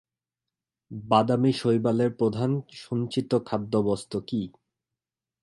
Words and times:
বাদামী 0.91 1.51
শৈবালের 1.53 2.11
প্রধান 2.13 2.51
সঞ্চিত 2.77 3.31
খাদ্যবস্তু 3.45 4.17
কী? 4.27 4.41